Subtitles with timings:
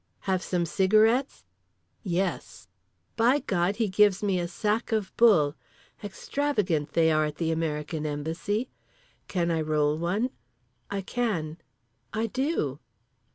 [0.21, 1.45] "Have some cigarettes?"
[2.01, 2.67] "Yes."
[3.15, 5.53] By God he gives me a sac of Bull.
[6.03, 8.67] Extravagant they are at the American Embassy.
[9.27, 10.31] Can I roll one?
[10.89, 11.57] I can.
[12.13, 12.79] I do.